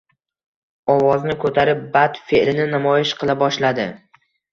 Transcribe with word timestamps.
Ovozini 0.93 1.35
ko`tarib, 1.43 1.83
bad 1.97 2.17
fe`lini 2.31 2.65
namoyish 2.71 3.13
qila 3.21 3.37
boshladi 3.45 3.87